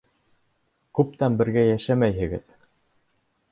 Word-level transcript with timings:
Күптән 1.01 1.37
бергә 1.43 1.67
йәшәмәйһегеҙ... 1.73 2.45